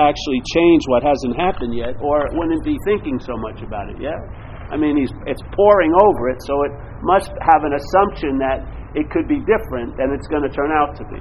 [0.00, 4.00] actually change what hasn't happened yet, or it wouldn't be thinking so much about it,
[4.00, 4.18] yet.
[4.70, 8.62] I mean, he's, it's poring over it, so it must have an assumption that
[8.94, 11.18] it could be different than it's going to turn out to be,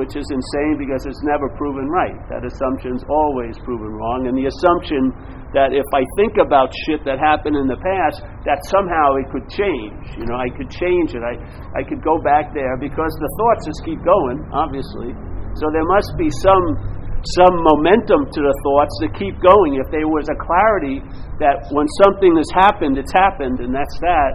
[0.00, 2.16] which is insane because it's never proven right.
[2.32, 5.12] That assumption's always proven wrong, and the assumption
[5.52, 9.48] that if I think about shit that happened in the past, that somehow it could
[9.48, 10.16] change.
[10.20, 11.24] You know, I could change it.
[11.24, 11.40] I,
[11.72, 15.16] I could go back there because the thoughts just keep going, obviously.
[15.56, 16.97] So there must be some
[17.38, 19.78] some momentum to the thoughts to keep going.
[19.82, 21.02] If there was a clarity
[21.42, 24.32] that when something has happened, it's happened, and that's that,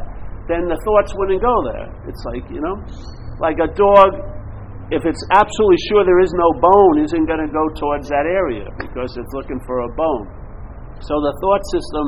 [0.52, 1.88] then the thoughts wouldn't go there.
[2.08, 2.76] It's like, you know,
[3.40, 4.20] like a dog,
[4.91, 8.68] if it's absolutely sure there is no bone, isn't going to go towards that area
[8.76, 10.27] because it's looking for a bone.
[11.00, 12.05] So the thought system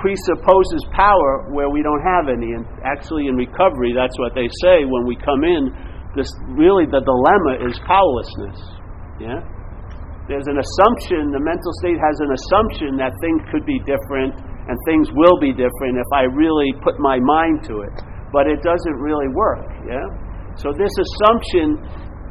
[0.00, 2.56] presupposes power where we don't have any.
[2.56, 5.70] And actually, in recovery, that's what they say when we come in.
[6.16, 8.81] This really the dilemma is powerlessness.
[9.22, 9.40] Yeah,
[10.26, 11.30] there's an assumption.
[11.30, 15.50] The mental state has an assumption that things could be different and things will be
[15.50, 17.94] different if I really put my mind to it.
[18.30, 19.66] But it doesn't really work.
[19.86, 20.06] Yeah.
[20.56, 21.82] So this assumption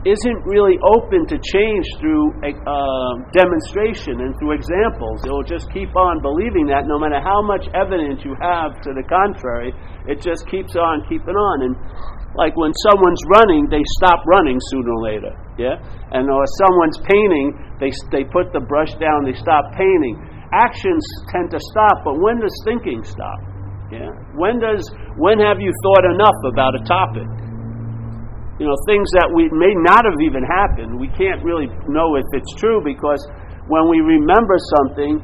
[0.01, 5.21] isn't really open to change through uh, demonstration and through examples.
[5.25, 8.89] It will just keep on believing that no matter how much evidence you have to
[8.97, 9.73] the contrary,
[10.09, 11.69] it just keeps on keeping on.
[11.69, 11.73] And
[12.35, 15.33] like when someone's running, they stop running sooner or later.
[15.59, 15.75] Yeah?
[16.15, 20.15] And or someone's painting, they, they put the brush down, they stop painting.
[20.51, 23.39] Actions tend to stop, but when does thinking stop?
[23.91, 24.11] Yeah?
[24.39, 24.87] When does
[25.19, 27.27] when have you thought enough about a topic?
[28.61, 30.93] you know, things that we may not have even happened.
[31.01, 33.17] We can't really know if it's true because
[33.65, 35.17] when we remember something,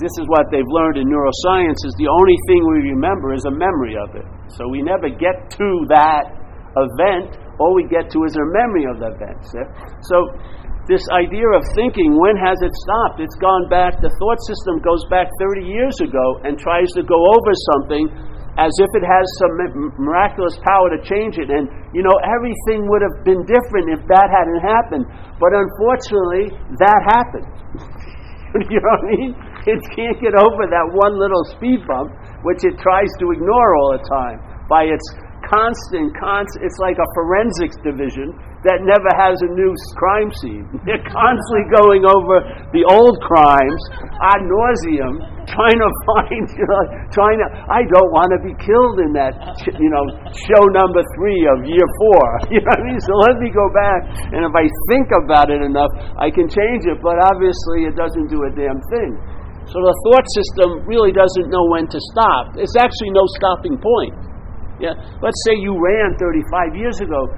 [0.00, 3.52] this is what they've learned in neuroscience is the only thing we remember is a
[3.52, 4.24] memory of it.
[4.56, 6.32] So we never get to that
[6.76, 7.36] event.
[7.60, 9.40] All we get to is a memory of the event.
[10.08, 10.16] So
[10.88, 13.20] this idea of thinking, when has it stopped?
[13.20, 17.18] It's gone back, the thought system goes back 30 years ago and tries to go
[17.36, 18.08] over something
[18.60, 19.52] as if it has some
[19.96, 21.48] miraculous power to change it.
[21.48, 25.04] And, you know, everything would have been different if that hadn't happened.
[25.40, 27.48] But unfortunately, that happened.
[28.72, 29.32] you know what I mean?
[29.72, 32.10] It can't get over that one little speed bump,
[32.42, 35.06] which it tries to ignore all the time by its
[35.50, 38.30] constant, constant, it's like a forensics division
[38.62, 40.64] that never has a new crime scene.
[40.86, 43.82] They're constantly going over the old crimes
[44.22, 45.18] ad nauseum,
[45.50, 49.34] trying to find, you know, trying to, I don't want to be killed in that,
[49.66, 50.04] you know,
[50.46, 52.24] show number three of year four.
[52.52, 53.00] You know what I mean?
[53.00, 54.00] So let me go back,
[54.36, 55.90] and if I think about it enough,
[56.20, 59.41] I can change it, but obviously it doesn't do a damn thing.
[59.72, 62.60] So the thought system really doesn't know when to stop.
[62.60, 64.12] It's actually no stopping point.
[64.76, 64.92] Yeah.
[65.24, 67.32] Let's say you ran 35 years ago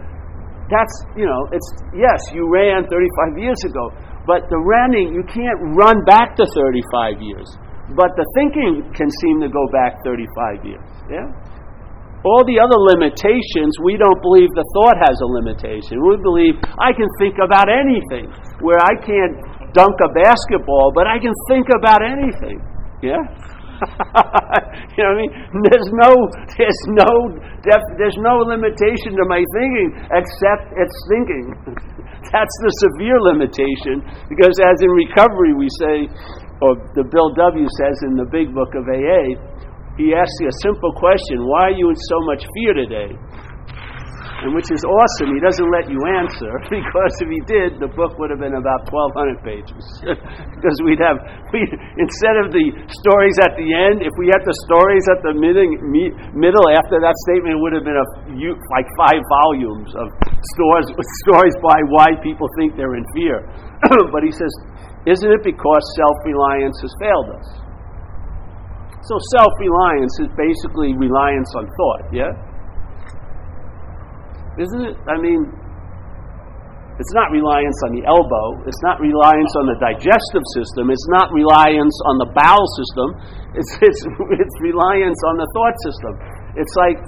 [0.72, 3.92] that's, you know, it's, yes, you ran 35 years ago,
[4.24, 7.48] but the running, you can't run back to 35 years.
[7.92, 10.88] But the thinking can seem to go back 35 years.
[11.12, 11.28] Yeah?
[12.24, 16.00] All the other limitations, we don't believe the thought has a limitation.
[16.00, 18.32] We believe I can think about anything,
[18.64, 19.36] where I can't
[19.74, 22.62] dunk a basketball, but I can think about anything.
[23.02, 23.20] Yeah?
[24.94, 25.32] you know what I mean?
[25.66, 26.10] There's no,
[26.56, 27.10] there's no,
[27.66, 31.44] def, there's no limitation to my thinking except it's thinking.
[32.32, 34.00] That's the severe limitation
[34.32, 36.08] because, as in recovery, we say,
[36.64, 37.68] or the Bill W.
[37.68, 39.36] says in the Big Book of AA,
[40.00, 43.10] he asks you a simple question: Why are you in so much fear today?
[44.44, 45.32] And which is awesome.
[45.32, 48.84] He doesn't let you answer because if he did, the book would have been about
[48.92, 49.80] 1,200 pages.
[50.60, 51.16] because we'd have,
[51.48, 51.64] we,
[51.96, 55.64] instead of the stories at the end, if we had the stories at the middle,
[56.36, 58.08] middle after that statement, it would have been a,
[58.68, 60.12] like five volumes of
[60.60, 60.92] stories,
[61.24, 63.48] stories by why people think they're in fear.
[64.12, 64.52] but he says,
[65.08, 67.48] isn't it because self reliance has failed us?
[69.08, 72.32] So self reliance is basically reliance on thought, yeah?
[74.54, 74.96] Isn't it?
[75.10, 75.50] I mean,
[76.94, 78.62] it's not reliance on the elbow.
[78.70, 80.94] It's not reliance on the digestive system.
[80.94, 83.08] It's not reliance on the bowel system.
[83.58, 84.02] It's, it's,
[84.38, 86.12] it's reliance on the thought system.
[86.54, 86.98] It's like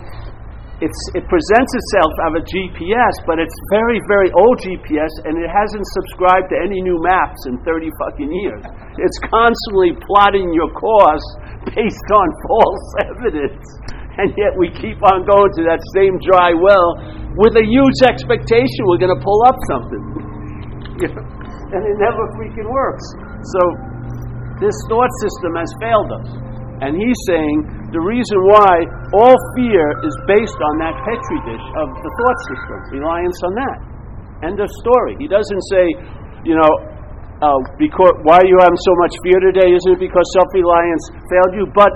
[0.83, 5.47] it's, it presents itself as a GPS, but it's very, very old GPS, and it
[5.47, 8.67] hasn't subscribed to any new maps in 30 fucking years.
[8.99, 11.25] It's constantly plotting your course
[11.71, 13.65] based on false evidence
[14.17, 16.97] and yet we keep on going to that same dry well
[17.37, 20.03] with a huge expectation we're going to pull up something.
[21.77, 23.05] and it never freaking works.
[23.53, 23.61] So
[24.61, 26.29] this thought system has failed us.
[26.81, 28.85] And he's saying the reason why
[29.17, 33.79] all fear is based on that petri dish of the thought system, reliance on that.
[34.45, 35.17] End of story.
[35.17, 35.85] He doesn't say,
[36.45, 36.73] you know,
[37.41, 39.69] uh, because, why are you having so much fear today?
[39.69, 41.65] Isn't it because self reliance failed you?
[41.73, 41.93] But,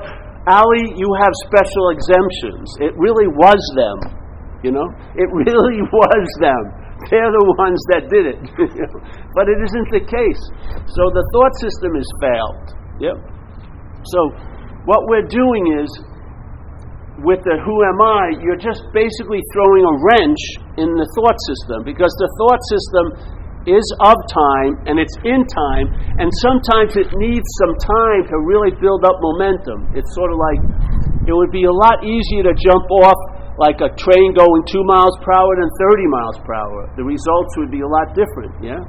[0.50, 2.66] Ali, you have special exemptions.
[2.82, 3.98] It really was them.
[4.66, 4.88] You know?
[5.14, 6.62] It really was them.
[7.08, 8.40] They're the ones that did it.
[9.36, 10.42] but it isn't the case.
[10.90, 12.66] So the thought system is failed.
[13.00, 13.16] Yep.
[14.04, 14.20] So
[14.84, 15.88] what we're doing is,
[17.24, 20.42] with the who am I, you're just basically throwing a wrench
[20.80, 23.04] in the thought system because the thought system
[23.68, 28.72] is of time and it's in time, and sometimes it needs some time to really
[28.80, 29.92] build up momentum.
[29.92, 30.60] It's sort of like
[31.28, 33.18] it would be a lot easier to jump off
[33.60, 36.88] like a train going two miles per hour than 30 miles per hour.
[36.96, 38.80] The results would be a lot different, yeah?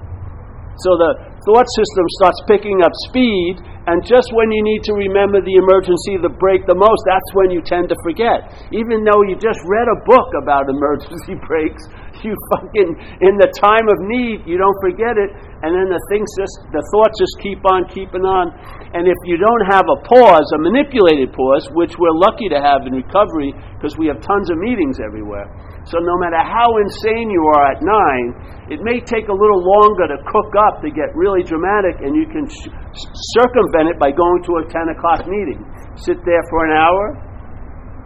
[0.79, 1.12] So the
[1.44, 6.21] thought system starts picking up speed, and just when you need to remember the emergency,
[6.21, 8.45] the brake the most, that's when you tend to forget.
[8.69, 11.81] Even though you just read a book about emergency brakes,
[12.21, 12.93] you fucking,
[13.25, 15.33] in the time of need, you don't forget it,
[15.65, 18.53] and then the things just, the thoughts just keep on keeping on.
[18.93, 22.85] And if you don't have a pause, a manipulated pause, which we're lucky to have
[22.85, 23.49] in recovery
[23.81, 25.49] because we have tons of meetings everywhere.
[25.89, 28.27] So no matter how insane you are at nine,
[28.69, 32.29] it may take a little longer to cook up to get really dramatic, and you
[32.29, 32.69] can sh-
[33.38, 35.63] circumvent it by going to a 10 o'clock meeting.
[35.95, 37.03] Sit there for an hour,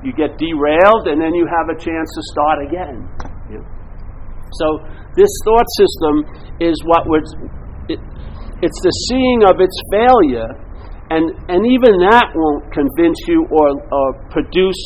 [0.04, 3.10] you get derailed, and then you have a chance to start again.
[4.62, 4.80] So
[5.18, 6.14] this thought system
[6.62, 7.26] is what we're.
[7.90, 8.00] It,
[8.62, 10.50] it's the seeing of its failure,
[11.12, 14.80] and and even that won't convince you or, or produce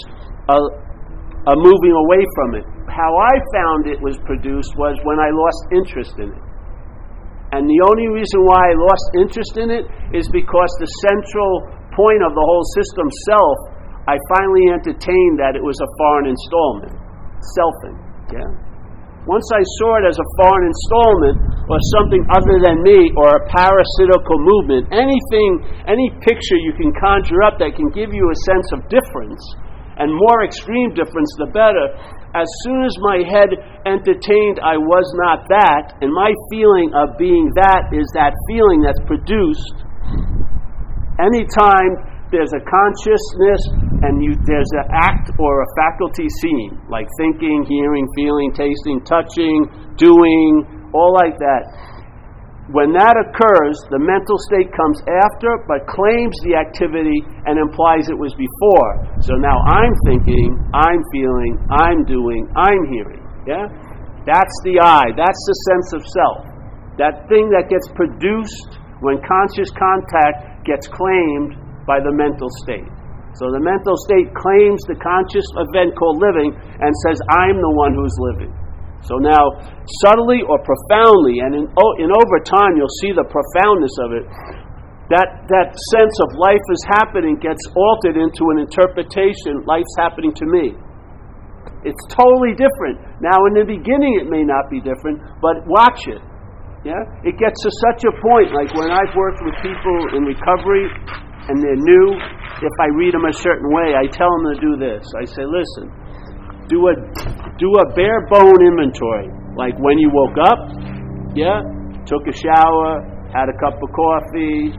[0.50, 2.66] a, a moving away from it.
[2.90, 6.44] How I found it was produced was when I lost interest in it.
[7.52, 11.66] And the only reason why I lost interest in it is because the central
[11.98, 13.58] point of the whole system, self,
[14.06, 16.94] I finally entertained that it was a foreign installment.
[17.58, 17.98] Selfing.
[18.30, 18.50] Yeah?
[19.28, 21.38] Once I saw it as a foreign installment
[21.70, 27.46] or something other than me or a parasitical movement, anything, any picture you can conjure
[27.46, 29.42] up that can give you a sense of difference,
[30.00, 31.92] and more extreme difference, the better.
[32.32, 33.52] As soon as my head
[33.86, 39.02] entertained I was not that, and my feeling of being that is that feeling that's
[39.06, 39.78] produced,
[41.20, 43.62] anytime there's a consciousness
[44.06, 49.66] and you, there's an act or a faculty seen, like thinking, hearing, feeling, tasting, touching,
[49.98, 51.89] doing, all like that.
[52.70, 58.18] When that occurs, the mental state comes after, but claims the activity and implies it
[58.18, 58.92] was before.
[59.26, 63.26] So now I'm thinking, I'm feeling, I'm doing, I'm hearing.
[63.50, 63.66] Yeah?
[64.30, 65.10] That's the I.
[65.18, 66.40] That's the sense of self.
[67.02, 71.58] That thing that gets produced when conscious contact gets claimed
[71.90, 72.86] by the mental state.
[73.34, 77.98] So the mental state claims the conscious event called living and says, I'm the one
[77.98, 78.54] who's living.
[79.08, 79.42] So now,
[80.04, 84.26] subtly or profoundly, and in, in over time you'll see the profoundness of it,
[85.10, 90.46] that, that sense of life is happening gets altered into an interpretation life's happening to
[90.46, 90.78] me.
[91.82, 93.00] It's totally different.
[93.24, 96.22] Now, in the beginning, it may not be different, but watch it.
[96.84, 97.00] Yeah?
[97.24, 100.86] It gets to such a point, like when I've worked with people in recovery
[101.50, 102.08] and they're new,
[102.62, 105.04] if I read them a certain way, I tell them to do this.
[105.18, 105.90] I say, listen,
[106.70, 106.94] do a
[107.58, 109.28] do a bare bone inventory,
[109.58, 110.62] like when you woke up,
[111.36, 111.60] yeah,
[112.06, 114.72] took a shower, had a cup of coffee,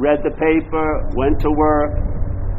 [0.00, 1.92] read the paper, went to work,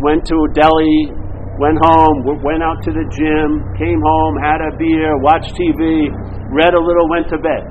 [0.05, 1.12] went to a deli,
[1.60, 6.08] went home, went out to the gym, came home, had a beer, watched TV,
[6.55, 7.63] read a little, went to bed.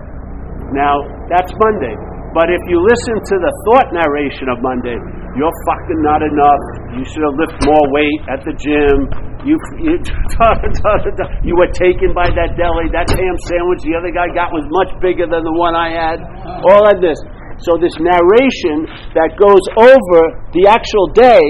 [0.76, 1.00] Now,
[1.32, 1.96] that's Monday.
[2.36, 4.98] But if you listen to the thought narration of Monday,
[5.32, 6.64] you're fucking not enough.
[7.00, 9.27] You should have lifted more weight at the gym.
[9.46, 9.94] You, you,
[11.46, 12.90] you were taken by that deli.
[12.90, 16.18] That ham sandwich the other guy got was much bigger than the one I had.
[16.66, 17.18] All of this.
[17.62, 20.20] So this narration that goes over
[20.54, 21.42] the actual day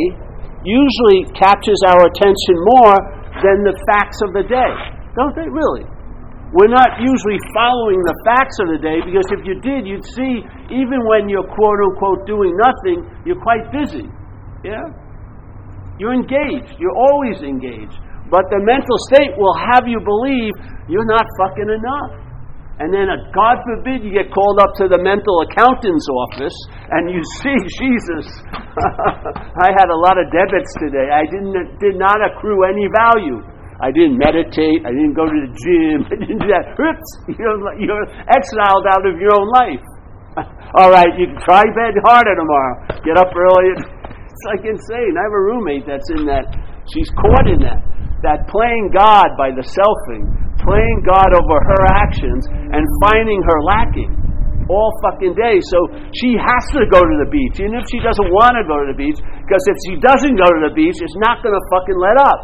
[0.65, 2.97] usually captures our attention more
[3.41, 4.73] than the facts of the day.
[5.17, 5.85] Don't they really?
[6.53, 10.41] We're not usually following the facts of the day because if you did, you'd see
[10.73, 14.09] even when you're quote unquote doing nothing, you're quite busy.
[14.65, 14.89] Yeah?
[15.99, 16.79] You're engaged.
[16.79, 17.99] You're always engaged.
[18.31, 20.53] But the mental state will have you believe
[20.87, 22.29] you're not fucking enough.
[22.79, 26.55] And then, uh, God forbid, you get called up to the mental accountant's office
[26.95, 28.27] and you see Jesus.
[29.67, 31.11] I had a lot of debits today.
[31.11, 33.43] I didn't, did not accrue any value.
[33.83, 34.87] I didn't meditate.
[34.87, 35.99] I didn't go to the gym.
[36.13, 36.79] I didn't do that.
[36.79, 39.83] Oops, you're, you're exiled out of your own life.
[40.79, 42.75] All right, you can try bed harder tomorrow.
[43.03, 43.98] Get up early.
[44.39, 45.19] It's like insane.
[45.19, 46.47] I have a roommate that's in that.
[46.95, 47.83] She's caught in that.
[48.23, 50.31] That playing God by the selfing,
[50.63, 54.15] playing God over her actions, and finding her lacking.
[54.71, 55.59] all fucking day.
[55.75, 58.79] So she has to go to the beach, even if she doesn't want to go
[58.79, 61.65] to the beach, because if she doesn't go to the beach, it's not going to
[61.75, 62.41] fucking let up.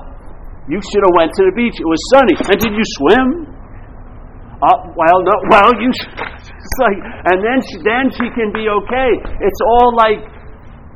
[0.67, 1.79] You should have went to the beach.
[1.79, 2.35] It was sunny.
[2.49, 3.27] And did you swim?
[4.59, 5.35] Uh, well, no.
[5.53, 5.95] Well, you.
[6.65, 6.97] It's like,
[7.29, 9.11] and then she, then she can be okay.
[9.45, 10.25] It's all like,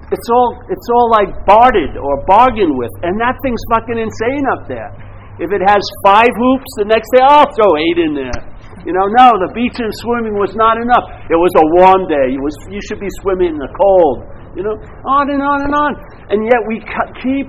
[0.09, 4.65] it's all, it's all like bartered or bargained with, and that thing's fucking insane up
[4.69, 4.91] there.
[5.38, 8.41] If it has five hoops, the next day I'll throw eight in there.
[8.83, 11.07] You know, no, the beach and swimming was not enough.
[11.29, 12.35] It was a warm day.
[12.35, 14.25] It was, you should be swimming in the cold.
[14.57, 14.75] You know,
[15.07, 15.93] on and on and on.
[16.33, 16.81] And yet we
[17.21, 17.47] keep,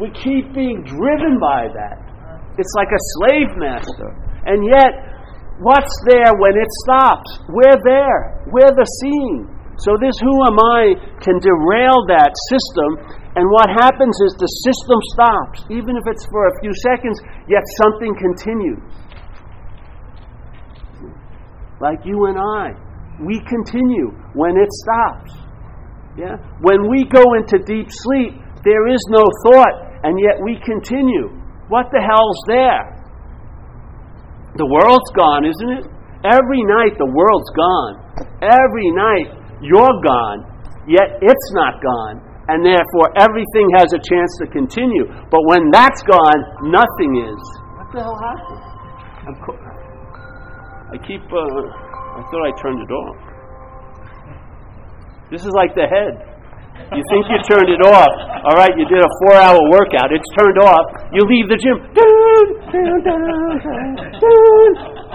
[0.00, 2.02] we keep being driven by that.
[2.56, 4.10] It's like a slave master.
[4.48, 5.08] And yet,
[5.58, 7.26] What's there when it stops?
[7.50, 8.46] We're there.
[8.46, 9.50] We're the scene.
[9.78, 12.98] So this who am I can derail that system,
[13.38, 17.62] and what happens is the system stops, even if it's for a few seconds, yet
[17.78, 18.82] something continues.
[21.78, 22.74] Like you and I.
[23.22, 25.30] We continue when it stops.
[26.18, 26.42] Yeah?
[26.58, 28.34] When we go into deep sleep,
[28.66, 31.30] there is no thought, and yet we continue.
[31.70, 32.98] What the hell's there?
[34.58, 35.84] The world's gone, isn't it?
[36.26, 37.94] Every night the world's gone.
[38.42, 40.40] Every night you're gone,
[40.86, 42.24] yet it's not gone.
[42.48, 45.04] And therefore everything has a chance to continue.
[45.28, 46.40] But when that's gone,
[46.72, 47.40] nothing is.
[47.76, 48.64] What the hell happened?
[49.44, 49.60] Co-
[50.88, 53.16] i keep, uh, I thought I turned it off.
[55.30, 56.16] This is like the head.
[56.96, 58.08] You think you turned it off.
[58.48, 60.08] All right, you did a four hour workout.
[60.08, 60.86] It's turned off.
[61.12, 61.76] You leave the gym.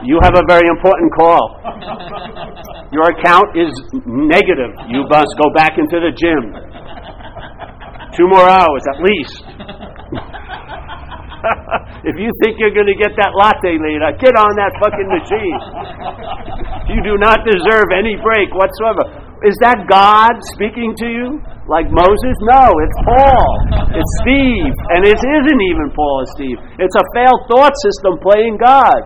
[0.03, 1.45] You have a very important call.
[2.95, 3.72] Your account is
[4.03, 4.75] negative.
[4.91, 6.51] You must go back into the gym.
[8.13, 9.41] Two more hours at least.
[12.07, 15.60] if you think you're going to get that latte later, get on that fucking machine.
[16.93, 19.07] You do not deserve any break whatsoever.
[19.43, 21.27] Is that God speaking to you?
[21.67, 22.36] Like Moses?
[22.48, 23.51] No, it's Paul.
[23.91, 24.75] It's Steve.
[24.95, 26.60] And it isn't even Paul and Steve.
[26.79, 29.03] It's a failed thought system playing God.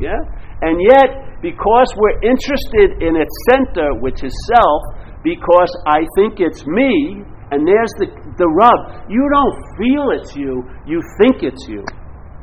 [0.00, 0.18] Yeah?
[0.64, 4.82] And yet, because we're interested in its center, which is self,
[5.22, 8.08] because I think it's me, and there's the,
[8.40, 9.08] the rub.
[9.08, 11.84] You don't feel it's you, you think it's you.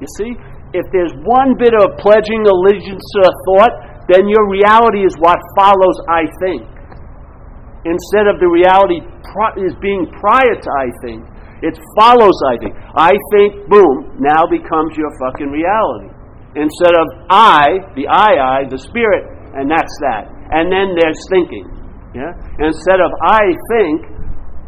[0.01, 0.37] You see?
[0.75, 3.73] If there's one bit of pledging allegiance to a thought,
[4.11, 6.77] then your reality is what follows I think
[7.87, 8.99] instead of the reality
[9.63, 11.23] is being prior to I think.
[11.63, 12.75] It follows I think.
[12.93, 16.16] I think, boom, now becomes your fucking reality.
[16.57, 20.25] Instead of I, the I, I, the spirit, and that's that.
[20.49, 21.69] And then there's thinking.
[22.17, 22.33] Yeah?
[22.57, 23.45] Instead of I
[23.77, 24.17] think,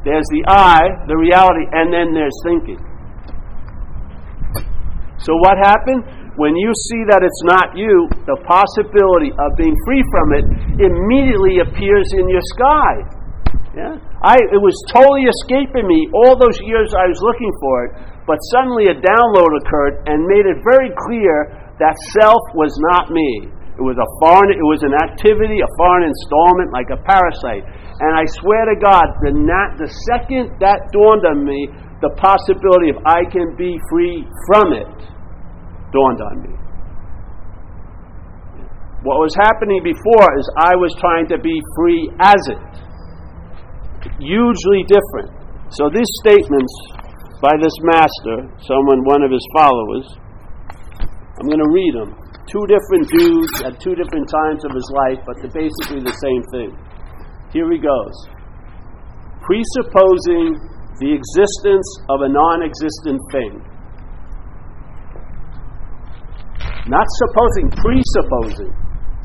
[0.06, 2.80] there's the I, the reality, and then there's thinking.
[5.20, 6.06] So what happened?
[6.40, 10.46] When you see that it's not you, the possibility of being free from it
[10.80, 12.94] immediately appears in your sky.
[13.76, 14.00] Yeah?
[14.24, 17.92] I, it was totally escaping me all those years I was looking for it,
[18.24, 23.48] but suddenly a download occurred and made it very clear that self was not me.
[23.80, 27.64] It was a foreign, it was an activity, a foreign installment, like a parasite.
[28.04, 31.72] And I swear to God, the, not, the second that dawned on me,
[32.04, 34.92] the possibility of I can be free from it
[35.96, 36.54] dawned on me.
[39.08, 42.72] What was happening before is I was trying to be free as it.
[44.20, 45.32] Hugely different.
[45.72, 46.74] So these statements
[47.40, 50.19] by this master, someone, one of his followers,
[51.40, 52.12] I'm going to read them.
[52.52, 56.44] Two different dudes at two different times of his life, but they're basically the same
[56.52, 56.70] thing.
[57.56, 58.16] Here he goes.
[59.48, 60.60] Presupposing
[61.00, 63.64] the existence of a non existent thing
[66.90, 68.74] Not supposing, presupposing.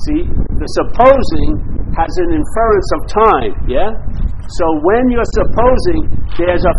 [0.04, 1.50] See, the supposing
[1.96, 3.88] has an inference of time, yeah?
[4.48, 6.04] So when you're supposing,
[6.36, 6.74] there's a,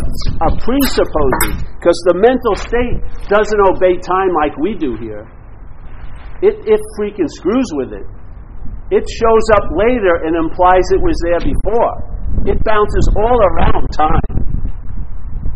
[0.46, 5.26] a presupposing, because the mental state doesn't obey time like we do here.
[6.46, 8.06] It, it freaking screws with it.
[8.94, 11.94] It shows up later and implies it was there before.
[12.46, 14.30] It bounces all around time.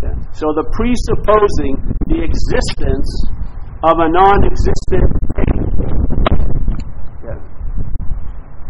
[0.01, 0.17] Yeah.
[0.33, 3.09] So the presupposing the existence
[3.85, 5.59] of a non existent thing.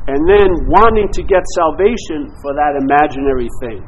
[0.09, 3.85] And then wanting to get salvation for that imaginary thing.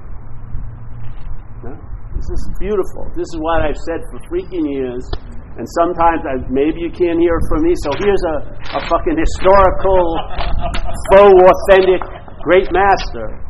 [2.13, 3.09] This is beautiful.
[3.17, 5.01] This is what I've said for freaking years.
[5.57, 7.73] And sometimes I, maybe you can't hear it from me.
[7.81, 8.35] So here's a,
[8.77, 10.05] a fucking historical,
[11.09, 12.05] faux, authentic
[12.45, 13.41] great master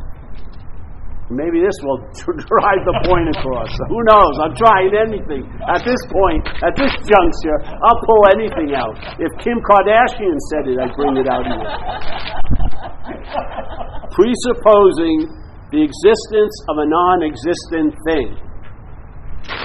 [1.31, 1.95] Maybe this will
[2.51, 3.71] drive the point across.
[3.87, 4.35] Who knows?
[4.43, 5.47] I'm trying anything.
[5.63, 8.99] At this point, at this juncture, I'll pull anything out.
[9.15, 12.60] If Kim Kardashian said it, I'd bring it out here.
[14.13, 15.25] presupposing
[15.71, 18.35] the existence of a non existent thing.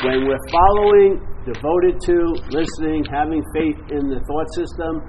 [0.07, 2.16] When we're following, devoted to,
[2.55, 5.02] listening, having faith in the thought system,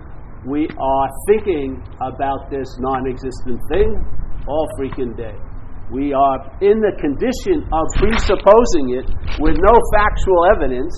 [0.46, 3.90] we are thinking about this non existent thing
[4.48, 5.36] all freaking day.
[5.88, 9.08] We are in the condition of presupposing it
[9.40, 10.92] with no factual evidence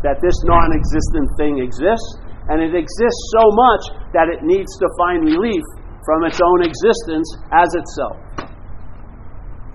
[0.00, 2.10] that this non existent thing exists,
[2.48, 3.82] and it exists so much
[4.16, 5.62] that it needs to find relief
[6.04, 8.18] from its own existence as itself.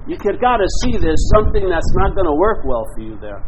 [0.07, 3.19] You could got to see there's something that's not going to work well for you
[3.19, 3.43] there.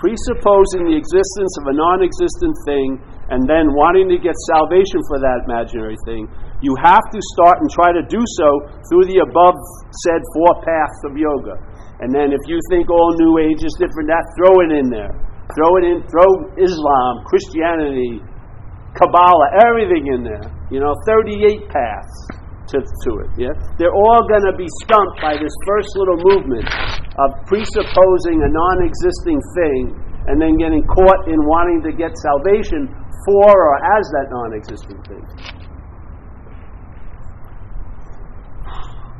[0.00, 5.20] Presupposing the existence of a non existent thing and then wanting to get salvation for
[5.20, 6.28] that imaginary thing,
[6.64, 8.48] you have to start and try to do so
[8.88, 9.56] through the above
[10.04, 11.56] said four paths of yoga.
[12.00, 15.12] And then if you think all New Age is different, that throw it in there.
[15.52, 18.24] Throw it in, throw Islam, Christianity,
[18.94, 20.46] Kabbalah, everything in there.
[20.70, 22.16] You know, 38 paths
[22.70, 23.30] to, to it.
[23.36, 23.54] Yeah?
[23.78, 26.66] They're all going to be stumped by this first little movement
[27.18, 29.82] of presupposing a non existing thing
[30.30, 32.88] and then getting caught in wanting to get salvation
[33.28, 35.24] for or as that non existing thing.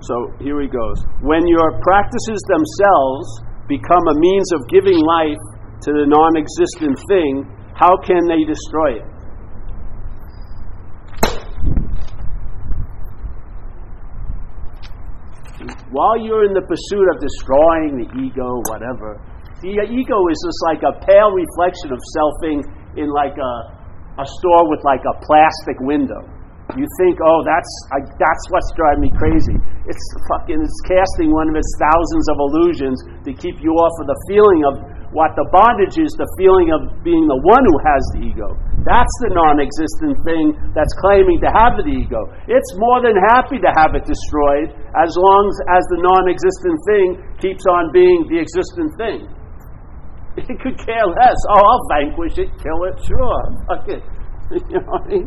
[0.02, 0.98] So here he goes.
[1.24, 3.26] When your practices themselves
[3.68, 5.40] become a means of giving life
[5.88, 9.13] to the non existent thing, how can they destroy it?
[15.94, 19.14] While you're in the pursuit of destroying the ego, whatever,
[19.62, 22.66] the ego is just like a pale reflection of selfing
[22.98, 23.54] in like a,
[24.18, 26.18] a store with like a plastic window.
[26.74, 29.54] You think, oh, that's I, that's what's driving me crazy.
[29.86, 30.02] It's
[30.34, 34.18] fucking it's casting one of its thousands of illusions to keep you off of the
[34.26, 34.74] feeling of
[35.14, 38.50] what the bondage is, the feeling of being the one who has the ego.
[38.82, 42.18] That's the non-existent thing that's claiming to have the ego.
[42.50, 47.06] It's more than happy to have it destroyed as long as the non-existent thing
[47.38, 49.30] keeps on being the existent thing.
[50.34, 51.38] It could care less.
[51.46, 53.42] Oh, I'll vanquish it, kill it, sure.
[53.70, 54.02] Fuck it.
[54.50, 55.26] You know what I mean?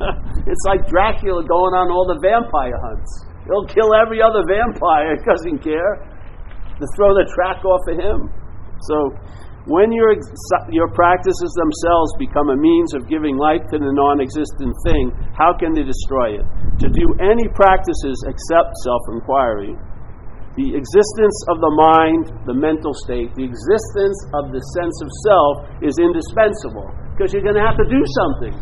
[0.44, 3.10] it's like Dracula going on all the vampire hunts.
[3.48, 6.04] He'll kill every other vampire, doesn't care.
[6.76, 8.28] To throw the track off of him.
[8.88, 9.12] So,
[9.68, 10.16] when your,
[10.72, 15.52] your practices themselves become a means of giving life to the non existent thing, how
[15.52, 16.46] can they destroy it?
[16.80, 19.76] To do any practices except self inquiry
[20.58, 25.54] the existence of the mind, the mental state, the existence of the sense of self
[25.78, 28.54] is indispensable because you're going to have to do something.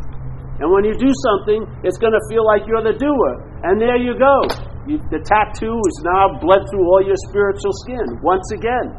[0.60, 3.32] And when you do something, it's going to feel like you're the doer.
[3.64, 4.36] And there you go.
[4.84, 8.92] You, the tattoo is now bled through all your spiritual skin once again.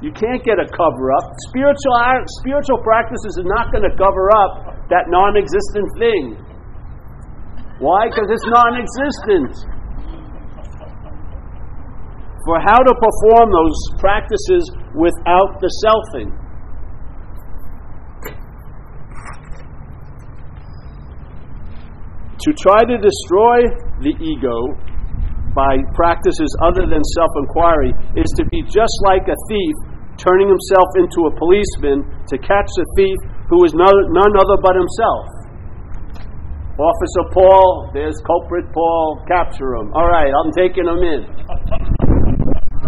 [0.00, 1.28] You can't get a cover up.
[1.52, 1.92] Spiritual,
[2.40, 6.40] spiritual practices are not going to cover up that non existent thing.
[7.78, 8.08] Why?
[8.08, 9.52] Because it's non existent
[12.46, 16.32] for how to perform those practices without the selfing.
[22.40, 23.68] To try to destroy
[24.00, 24.89] the ego
[25.54, 29.76] by practices other than self inquiry is to be just like a thief
[30.20, 35.26] turning himself into a policeman to catch the thief who is none other but himself.
[36.80, 39.92] Officer Paul, there's culprit Paul, capture him.
[39.92, 41.20] All right, I'm taking him in.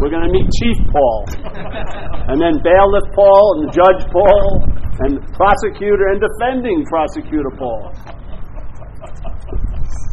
[0.00, 1.28] We're going to meet Chief Paul,
[2.26, 4.64] and then Bailiff Paul, and Judge Paul,
[5.04, 7.92] and Prosecutor and Defending Prosecutor Paul.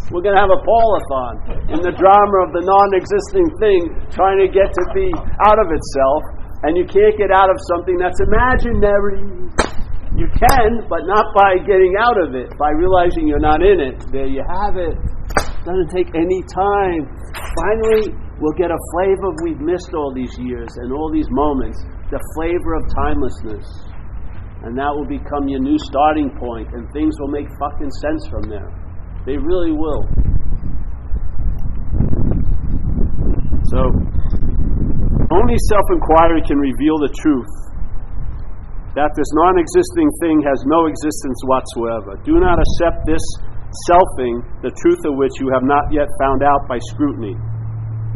[0.09, 4.41] We're going to have a Paulathon in the drama of the non existing thing trying
[4.41, 5.05] to get to be
[5.45, 6.21] out of itself,
[6.65, 9.21] and you can't get out of something that's imaginary.
[10.17, 14.01] You can, but not by getting out of it, by realizing you're not in it.
[14.09, 14.97] There you have it.
[15.61, 17.05] Doesn't take any time.
[17.53, 18.09] Finally,
[18.41, 21.77] we'll get a flavor we've missed all these years and all these moments,
[22.09, 23.67] the flavor of timelessness.
[24.65, 28.49] And that will become your new starting point, and things will make fucking sense from
[28.49, 28.73] there.
[29.29, 30.01] They really will.
[33.69, 33.85] So,
[35.29, 37.53] only self inquiry can reveal the truth
[38.97, 42.17] that this non existing thing has no existence whatsoever.
[42.25, 43.21] Do not accept this
[43.85, 47.37] selfing, the truth of which you have not yet found out by scrutiny.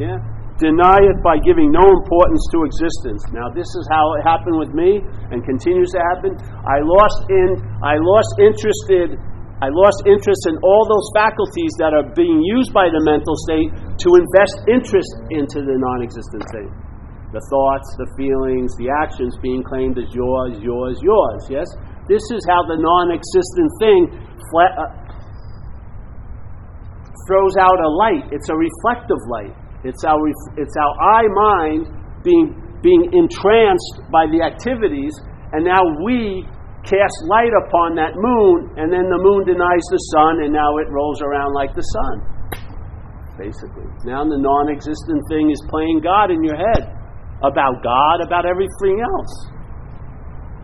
[0.01, 0.17] Yeah?
[0.57, 3.21] Deny it by giving no importance to existence.
[3.29, 6.33] Now, this is how it happened with me and continues to happen.
[6.65, 9.21] I lost in I lost interested
[9.63, 13.71] I lost interest in all those faculties that are being used by the mental state
[13.71, 16.67] to invest interest into the non existent thing.
[17.31, 21.41] The thoughts, the feelings, the actions being claimed as yours, yours, yours.
[21.47, 21.71] Yes?
[22.11, 24.01] This is how the non existent thing
[24.51, 24.91] flat, uh,
[27.23, 28.35] throws out a light.
[28.35, 29.55] It's a reflective light.
[29.87, 30.19] It's our,
[30.59, 31.87] it's our eye mind
[32.27, 32.51] being,
[32.83, 35.15] being entranced by the activities,
[35.55, 36.43] and now we
[36.83, 40.87] cast light upon that moon, and then the moon denies the sun, and now it
[40.91, 42.15] rolls around like the sun.
[43.39, 43.87] Basically.
[44.05, 46.91] Now the non existent thing is playing God in your head
[47.41, 49.33] about God, about everything else.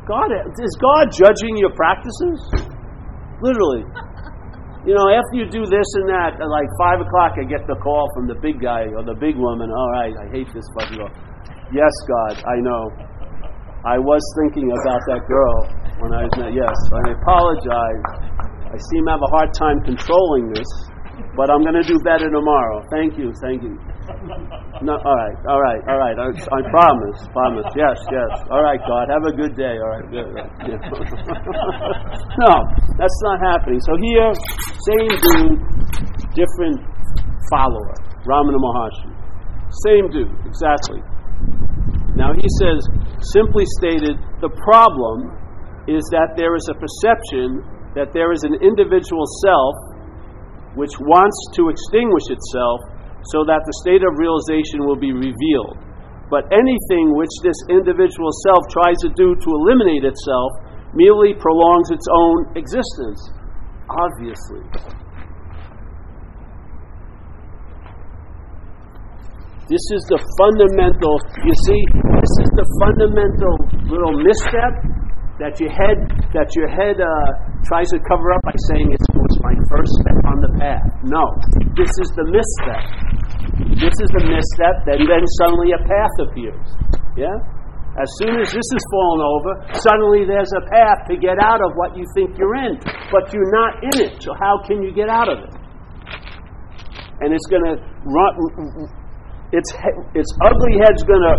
[0.05, 2.37] God is God judging your practices?
[3.41, 3.85] Literally.
[4.87, 7.75] You know, after you do this and that, at like 5 o'clock, I get the
[7.83, 9.69] call from the big guy or the big woman.
[9.69, 11.11] All right, I hate this fucking girl.
[11.69, 12.83] Yes, God, I know.
[13.85, 16.51] I was thinking about that girl when I was met.
[16.55, 18.03] Yes, I apologize.
[18.71, 20.69] I seem to have a hard time controlling this,
[21.35, 22.85] but I'm going to do better tomorrow.
[22.91, 23.75] Thank you, thank you.
[24.81, 26.17] No, all right, all right, all right.
[26.17, 27.67] I, I promise, promise.
[27.75, 28.31] Yes, yes.
[28.49, 29.05] All right, God.
[29.11, 29.75] Have a good day.
[29.77, 30.07] All right.
[30.09, 30.29] Good,
[30.65, 30.79] Yeah.
[32.47, 32.53] no,
[32.97, 33.79] that's not happening.
[33.83, 34.31] So here,
[34.87, 35.59] same dude,
[36.33, 36.79] different
[37.51, 37.93] follower,
[38.25, 39.11] Ramana Maharshi.
[39.85, 41.01] Same dude, exactly.
[42.15, 42.79] Now he says,
[43.33, 45.37] simply stated, the problem
[45.89, 47.65] is that there is a perception
[47.97, 49.73] that there is an individual self
[50.77, 52.79] which wants to extinguish itself
[53.33, 55.81] so that the state of realization will be revealed.
[56.29, 60.53] But anything which this individual self tries to do to eliminate itself
[60.93, 63.17] merely prolongs its own existence.
[63.89, 64.61] Obviously.
[69.69, 73.53] This is the fundamental, you see, this is the fundamental
[73.85, 74.98] little misstep
[75.39, 75.97] that your head
[76.35, 77.09] that your head uh,
[77.63, 80.83] tries to cover up by saying it was my first step on the path.
[81.07, 81.23] No,
[81.79, 82.83] this is the misstep.
[83.79, 84.83] This is the misstep.
[84.83, 86.67] Then then suddenly a path appears.
[87.15, 87.31] Yeah.
[87.97, 91.73] As soon as this is fallen over, suddenly there's a path to get out of
[91.75, 92.77] what you think you're in,
[93.11, 94.21] but you're not in it.
[94.21, 95.53] So how can you get out of it?
[97.19, 97.75] And it's going to
[98.07, 98.31] run.
[99.51, 99.71] Its
[100.13, 101.35] its ugly head's going to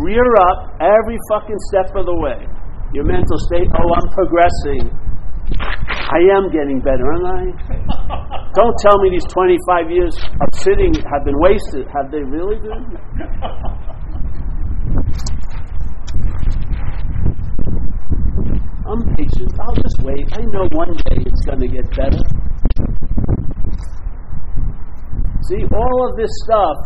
[0.00, 2.48] rear up every fucking step of the way
[2.94, 4.86] your mental state, oh, I'm progressing.
[5.50, 7.42] I am getting better, aren't I?
[8.54, 11.90] Don't tell me these 25 years of sitting have been wasted.
[11.90, 12.86] Have they really been?
[18.86, 19.50] I'm patient.
[19.58, 20.22] I'll just wait.
[20.38, 22.22] I know one day it's going to get better.
[25.50, 26.76] See, all of this stuff,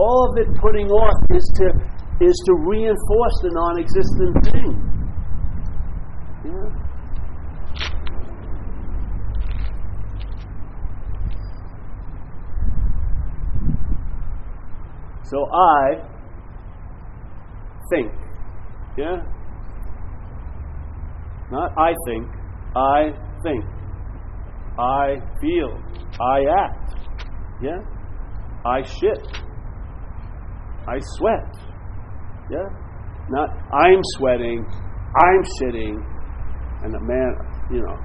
[0.00, 1.70] all of it putting off is to
[2.20, 4.92] is to reinforce the non-existent thing.
[6.42, 6.48] So
[15.54, 16.02] I
[17.90, 18.12] think.
[18.98, 19.16] Yeah?
[21.50, 22.26] Not I think.
[22.76, 23.12] I
[23.44, 23.64] think.
[24.78, 25.78] I feel.
[26.20, 26.94] I act.
[27.62, 27.78] Yeah?
[28.66, 29.18] I shit.
[30.88, 31.54] I sweat.
[32.50, 32.68] Yeah?
[33.30, 34.66] Not I'm sweating,
[35.16, 36.11] I'm shitting,
[36.82, 37.34] and a man,
[37.70, 37.96] you know,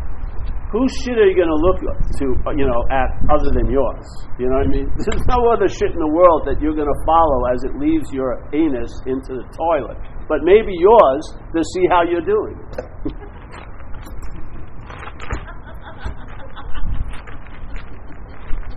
[0.71, 4.05] whose shit are you going to look to, you know, at other than yours?
[4.37, 4.91] You know what I mean?
[4.99, 8.11] There's no other shit in the world that you're going to follow as it leaves
[8.11, 9.97] your anus into the toilet.
[10.27, 11.23] But maybe yours
[11.55, 12.59] to see how you're doing.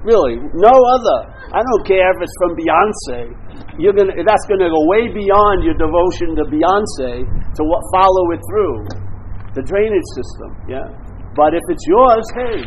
[0.06, 1.18] really, no other.
[1.50, 3.34] I don't care if it's from Beyonce.
[3.82, 8.30] You're gonna, that's going to go way beyond your devotion to Beyonce to what, follow
[8.30, 9.10] it through
[9.54, 10.50] the drainage system.
[10.68, 10.86] Yeah.
[11.34, 12.58] But if it's yours, hey,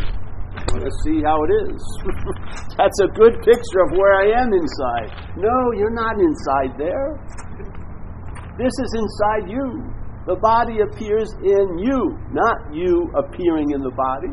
[0.80, 1.82] let's see how it is.
[2.80, 5.10] That's a good picture of where I am inside.
[5.38, 7.20] No, you're not inside there.
[8.58, 9.66] This is inside you.
[10.26, 14.32] The body appears in you, not you appearing in the body.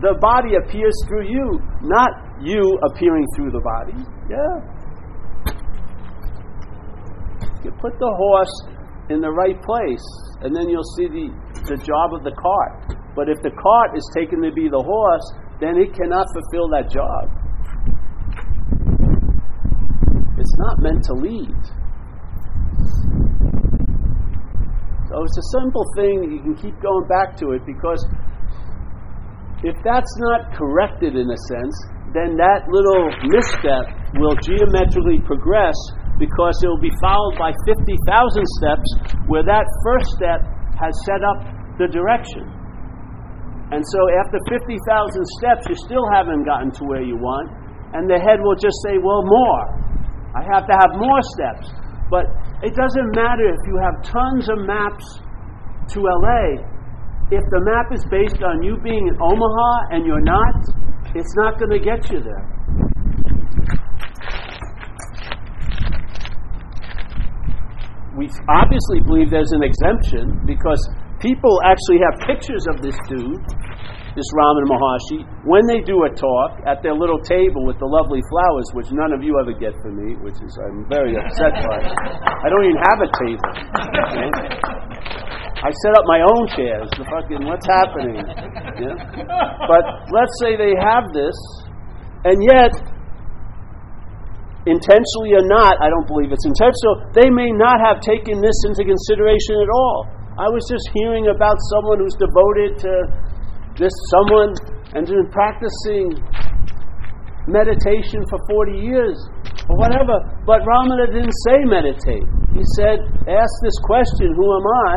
[0.00, 2.60] The body appears through you, not you
[2.92, 3.96] appearing through the body.
[4.28, 4.78] Yeah.
[7.64, 8.77] You put the horse
[9.10, 10.04] in the right place,
[10.42, 11.28] and then you'll see the
[11.68, 12.96] the job of the cart.
[13.14, 15.26] But if the cart is taken to be the horse,
[15.60, 17.28] then it cannot fulfill that job.
[20.38, 21.60] It's not meant to lead.
[25.08, 26.30] So it's a simple thing.
[26.30, 28.00] You can keep going back to it because
[29.64, 31.74] if that's not corrected in a sense,
[32.14, 33.90] then that little misstep
[34.20, 35.74] will geometrically progress
[36.18, 37.78] because it will be followed by 50,000
[38.60, 38.88] steps
[39.30, 40.42] where that first step
[40.76, 41.38] has set up
[41.78, 42.44] the direction.
[43.70, 44.74] And so after 50,000
[45.38, 47.50] steps, you still haven't gotten to where you want.
[47.94, 49.62] And the head will just say, well, more.
[50.36, 51.70] I have to have more steps.
[52.10, 52.26] But
[52.64, 55.04] it doesn't matter if you have tons of maps
[55.94, 56.64] to LA.
[57.30, 60.56] If the map is based on you being in Omaha and you're not,
[61.14, 62.57] It's not going to get you there.
[68.18, 70.82] We obviously believe there's an exemption because
[71.22, 73.38] people actually have pictures of this dude,
[74.18, 78.18] this Ramana Maharshi, when they do a talk at their little table with the lovely
[78.26, 81.78] flowers, which none of you ever get for me, which is I'm very upset by.
[81.78, 83.50] I don't even have a table.
[84.10, 84.28] Okay?
[85.58, 86.90] I set up my own chairs.
[86.98, 88.18] The fucking what's happening?
[88.82, 88.98] Yeah?
[89.66, 91.34] But let's say they have this,
[92.26, 92.74] and yet
[94.66, 98.82] intentionally or not, I don't believe it's intentional, they may not have taken this into
[98.82, 100.08] consideration at all.
[100.38, 102.92] I was just hearing about someone who's devoted to
[103.78, 104.54] this someone
[104.94, 106.14] and been practicing
[107.46, 109.18] meditation for 40 years
[109.68, 110.14] or whatever.
[110.46, 112.26] But Ramana didn't say meditate.
[112.54, 114.94] He said, ask this question, who am I?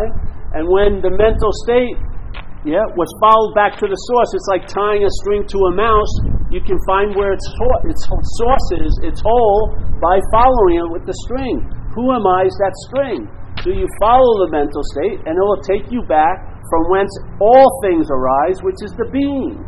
[0.62, 1.96] And when the mental state
[2.62, 6.14] yeah, was followed back to the source, it's like tying a string to a mouse
[6.52, 7.48] you can find where its,
[7.88, 8.04] its
[8.38, 9.72] source is, its hole,
[10.04, 11.64] by following it with the string.
[11.96, 13.24] Who am I is that string.
[13.64, 17.68] So you follow the mental state, and it will take you back from whence all
[17.84, 19.60] things arise, which is the being.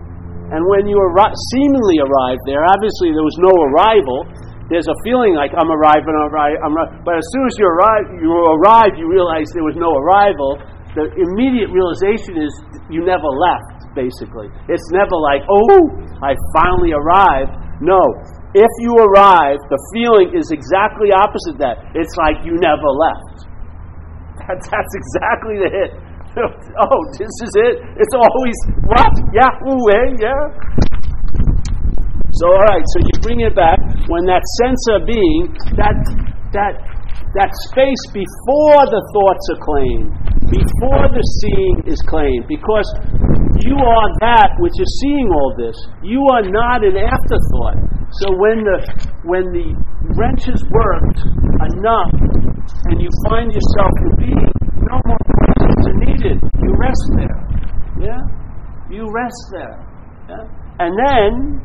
[0.52, 4.28] And when you arri- seemingly arrive there, obviously there was no arrival.
[4.72, 7.04] There's a feeling like I'm arriving, I'm arriving, I'm arriving.
[7.04, 10.60] But as soon as you arrive, you arrive, you realize there was no arrival.
[10.96, 12.52] The immediate realization is
[12.90, 14.50] you never left basically.
[14.68, 15.82] It's never like, oh,
[16.22, 17.54] I finally arrived.
[17.82, 18.02] No.
[18.54, 21.82] If you arrive, the feeling is exactly opposite that.
[21.98, 23.50] It's like you never left.
[24.46, 25.92] That's, that's exactly the hit.
[26.82, 27.74] oh, this is it?
[27.98, 28.58] It's always,
[28.90, 29.14] what?
[29.34, 30.08] Yahoo, eh?
[30.22, 30.44] Yeah?
[32.42, 33.78] So, all right, so you bring it back
[34.10, 35.94] when that sense of being, that,
[36.54, 36.74] that,
[37.34, 40.10] that space before the thoughts are claimed,
[40.54, 42.86] before the seeing is claimed, because
[43.66, 45.74] you are that which is seeing all this.
[46.06, 47.80] You are not an afterthought.
[48.22, 48.78] So when the
[49.26, 49.74] when the
[50.14, 51.26] wrench is worked
[51.74, 52.14] enough
[52.94, 54.52] and you find yourself in being,
[54.86, 56.38] no more questions are needed.
[56.62, 57.40] You rest there.
[57.98, 58.22] Yeah?
[58.94, 59.76] You rest there.
[60.30, 60.46] Yeah?
[60.80, 61.62] And then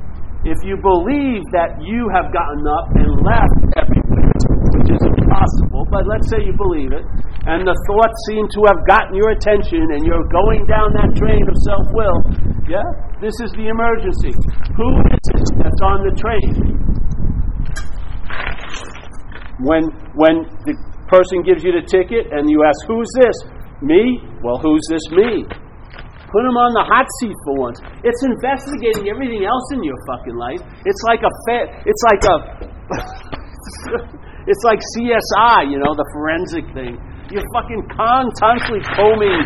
[0.48, 4.17] if you believe that you have gotten up and left everything,
[5.28, 7.04] impossible, but let's say you believe it,
[7.44, 11.44] and the thoughts seem to have gotten your attention and you're going down that train
[11.44, 12.18] of self will,
[12.64, 12.84] yeah,
[13.20, 14.32] this is the emergency.
[14.72, 16.52] Who is it that's on the train?
[19.60, 20.74] When, when the
[21.12, 23.36] person gives you the ticket and you ask, Who's this?
[23.82, 24.22] Me?
[24.42, 25.44] Well, who's this me?
[26.28, 27.80] Put them on the hot seat for once.
[28.04, 30.60] It's investigating everything else in your fucking life.
[30.84, 32.36] It's like a fa- it's like a
[34.48, 36.96] it's like CSI, you know, the forensic thing.
[37.28, 39.44] You're fucking constantly combing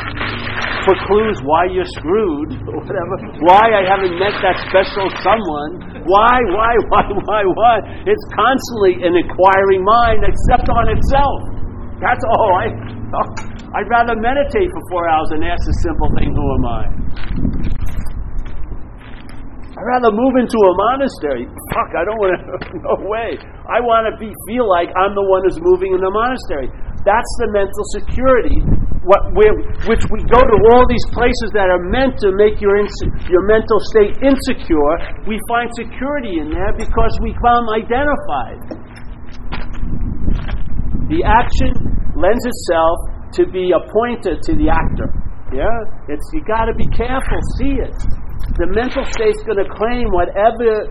[0.87, 3.15] for clues why you're screwed or whatever.
[3.43, 6.07] Why I haven't met that special someone.
[6.07, 7.75] Why, why, why, why, why?
[8.07, 11.39] It's constantly an inquiring mind except on itself.
[11.99, 12.51] That's all.
[12.63, 12.67] I,
[13.83, 16.83] I'd rather meditate for four hours than ask the simple thing, who am I?
[19.83, 21.51] I'd rather move into a monastery.
[21.75, 22.55] Fuck, I don't want to.
[22.87, 23.35] No way.
[23.67, 26.71] I want to be feel like I'm the one who's moving in the monastery.
[27.03, 28.63] That's the mental security.
[29.03, 29.51] What, where,
[29.91, 32.79] which we go to all these places that are meant to make your,
[33.27, 34.95] your mental state insecure.
[35.27, 38.59] We find security in there because we become identified.
[41.11, 41.75] The action
[42.15, 42.97] lends itself
[43.35, 45.11] to be a pointer to the actor.
[45.51, 45.75] Yeah?
[46.07, 48.22] It's you gotta be careful, see it.
[48.59, 50.91] The mental state's gonna claim whatever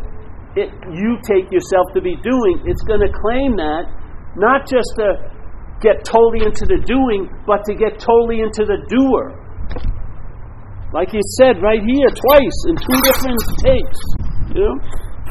[0.55, 3.87] it, you take yourself to be doing, it's gonna claim that,
[4.35, 5.31] not just to
[5.79, 9.35] get totally into the doing, but to get totally into the doer.
[10.91, 14.01] Like he said right here, twice in two different takes.
[14.51, 14.75] You know?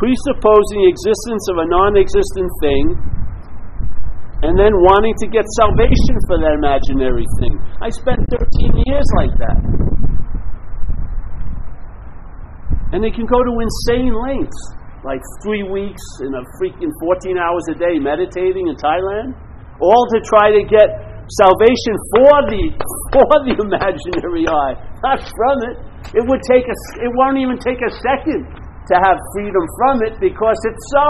[0.01, 2.85] Presupposing the existence of a non existent thing
[4.41, 7.53] and then wanting to get salvation for that imaginary thing.
[7.85, 9.59] I spent 13 years like that.
[12.93, 14.61] And they can go to insane lengths,
[15.07, 19.39] like three weeks in a freaking 14 hours a day meditating in Thailand
[19.81, 20.89] all to try to get
[21.41, 22.63] salvation for the
[23.15, 25.77] for the imaginary I, not from it.
[26.17, 28.45] It would take a, it won't even take a second
[28.91, 31.09] to have freedom from it because it's so.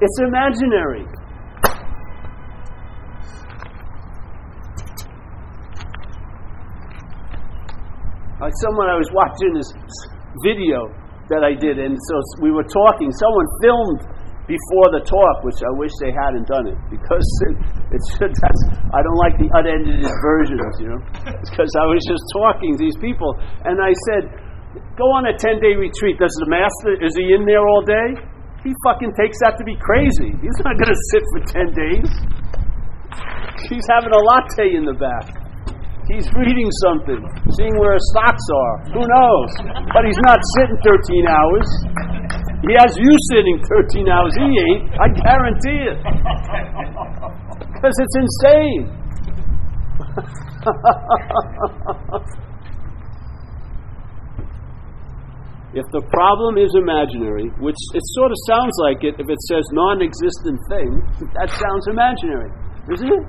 [0.00, 1.06] It's imaginary.
[8.40, 9.70] Like someone I was watching this
[10.40, 10.88] video
[11.28, 13.12] that I did, and so we were talking.
[13.12, 14.00] Someone filmed
[14.50, 17.56] before the talk, which I wish they hadn't done it because it,
[17.94, 21.00] it's that's I don't like the unedited versions, you know,
[21.46, 24.52] because I was just talking to these people and I said,
[24.96, 26.16] Go on a 10 day retreat.
[26.16, 28.16] Does the master, is he in there all day?
[28.64, 30.32] He fucking takes that to be crazy.
[30.40, 32.08] He's not going to sit for 10 days.
[33.68, 35.41] He's having a latte in the back.
[36.10, 37.22] He's reading something,
[37.54, 38.90] seeing where his stocks are.
[38.90, 39.50] Who knows?
[39.94, 41.62] But he's not sitting 13 hours.
[42.66, 44.34] He has you sitting 13 hours.
[44.34, 44.90] He ain't.
[44.98, 46.02] I guarantee it.
[47.70, 48.90] Because it's insane.
[55.78, 59.62] if the problem is imaginary, which it sort of sounds like it if it says
[59.70, 60.98] non existent thing,
[61.38, 62.50] that sounds imaginary,
[62.90, 63.22] isn't it?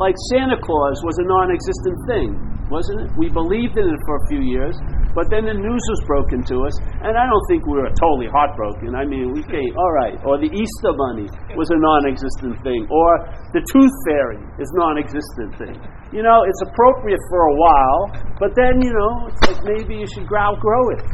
[0.00, 2.32] Like Santa Claus was a non existent thing,
[2.72, 3.08] wasn't it?
[3.20, 4.72] We believed in it for a few years,
[5.12, 6.72] but then the news was broken to us,
[7.04, 8.96] and I don't think we were totally heartbroken.
[8.96, 10.16] I mean, we came, all right.
[10.24, 13.10] Or the Easter Bunny was a non existent thing, or
[13.52, 15.76] the Tooth Fairy is non existent thing.
[16.16, 18.00] You know, it's appropriate for a while,
[18.40, 21.04] but then, you know, it's like maybe you should grow outgrow it.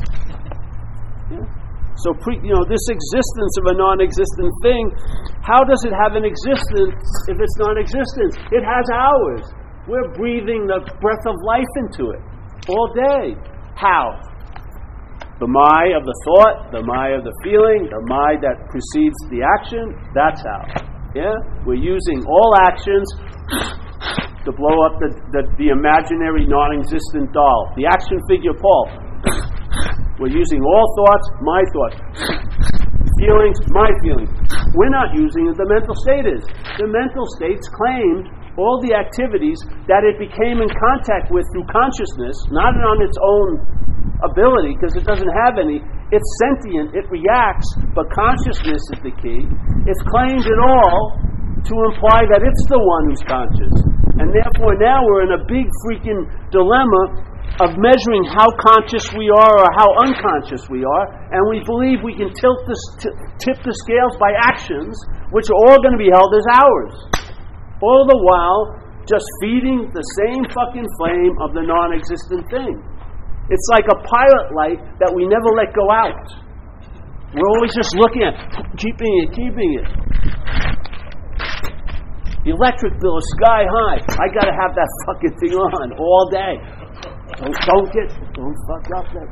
[1.35, 1.56] Yeah?
[2.05, 4.93] So, pre, you know, this existence of a non existent thing,
[5.41, 6.93] how does it have an existence
[7.33, 8.37] if it's non existent?
[8.53, 9.45] It has ours.
[9.89, 12.21] We're breathing the breath of life into it
[12.69, 13.39] all day.
[13.79, 14.19] How?
[15.39, 19.45] The my of the thought, the my of the feeling, the my that precedes the
[19.45, 20.65] action, that's how.
[21.13, 21.37] Yeah?
[21.65, 23.05] We're using all actions
[24.45, 27.73] to blow up the, the, the imaginary non existent doll.
[27.77, 29.06] The action figure Paul.
[30.17, 31.97] We're using all thoughts, my thoughts.
[33.21, 34.33] Feelings, my feelings.
[34.73, 36.41] We're not using it, the mental state is.
[36.81, 39.61] The mental state's claimed all the activities
[39.93, 43.61] that it became in contact with through consciousness, not on its own
[44.25, 45.85] ability, because it doesn't have any.
[46.09, 49.45] It's sentient, it reacts, but consciousness is the key.
[49.85, 51.21] It's claimed it all
[51.61, 53.75] to imply that it's the one who's conscious.
[54.17, 59.55] And therefore, now we're in a big freaking dilemma of measuring how conscious we are
[59.65, 63.73] or how unconscious we are, and we believe we can tilt the, t- tip the
[63.87, 64.93] scales by actions,
[65.33, 66.95] which are all going to be held as ours.
[67.81, 68.77] All the while,
[69.09, 72.77] just feeding the same fucking flame of the non existent thing.
[73.49, 76.27] It's like a pilot light that we never let go out.
[77.33, 78.37] We're always just looking at,
[78.77, 79.87] keeping it, keeping it.
[82.47, 83.99] The electric bill is sky high.
[84.23, 86.86] I got to have that fucking thing on all day.
[87.37, 89.29] Don't, don't get, don't fuck up that.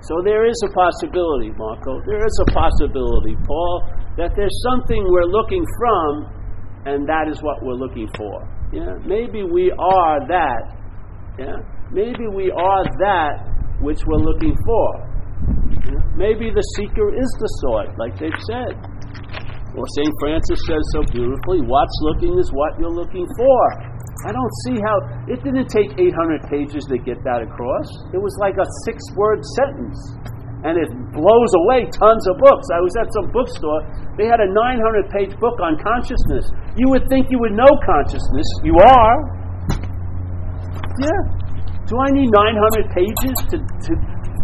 [0.00, 2.00] So there is a possibility, Marco.
[2.06, 6.32] There is a possibility, Paul, that there's something we're looking from,
[6.86, 8.48] and that is what we're looking for.
[8.72, 10.62] Yeah, maybe we are that.
[11.38, 11.58] Yeah,
[11.92, 14.88] maybe we are that which we're looking for.
[15.84, 16.00] Yeah?
[16.16, 18.72] Maybe the seeker is the sword, like they've said.
[19.76, 20.14] Well, St.
[20.20, 23.60] Francis says so beautifully what's looking is what you're looking for.
[24.24, 24.96] I don't see how.
[25.28, 27.88] It didn't take 800 pages to get that across.
[28.16, 29.98] It was like a six word sentence.
[30.64, 32.66] And it blows away tons of books.
[32.72, 33.84] I was at some bookstore.
[34.16, 36.48] They had a 900 page book on consciousness.
[36.80, 38.48] You would think you would know consciousness.
[38.64, 39.16] You are.
[40.96, 41.22] Yeah.
[41.86, 43.92] Do I need 900 pages to, to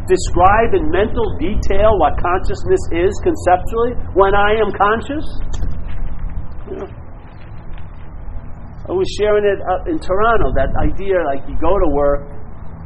[0.06, 5.26] describe in mental detail what consciousness is conceptually when I am conscious?
[8.92, 12.28] I was sharing it up in Toronto, that idea like you go to work,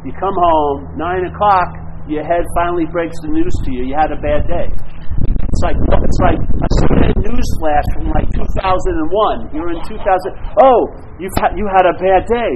[0.06, 1.02] you come home, 9
[1.34, 1.66] o'clock,
[2.06, 4.70] your head finally breaks the news to you, you had a bad day.
[4.70, 9.50] It's like it's like a CNN news flash from like 2001.
[9.50, 9.98] You're in 2000.
[10.62, 12.50] Oh, you've had, you had a bad day.